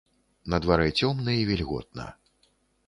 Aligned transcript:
На 0.53 0.59
дварэ 0.63 0.87
цёмна 1.03 1.37
і 1.43 1.47
вільготна. 1.51 2.07